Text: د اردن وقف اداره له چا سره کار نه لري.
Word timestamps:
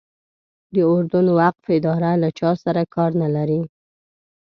د 0.73 0.75
اردن 0.91 1.27
وقف 1.39 1.65
اداره 1.77 2.11
له 2.21 2.29
چا 2.39 2.51
سره 2.63 2.81
کار 2.95 3.09
نه 3.21 3.29
لري. 3.35 3.61